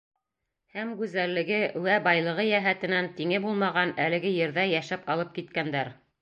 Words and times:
Һәм 0.77 0.93
гүзәллеге 1.01 1.59
үә 1.81 1.97
байлығы 2.07 2.45
йәһәтенән 2.53 3.11
тиңе 3.19 3.41
булмаған 3.45 3.93
әлеге 4.07 4.33
ерҙә 4.39 4.65
йәшәп 4.73 5.07
алып 5.17 5.37
киткәндәр. 5.39 5.95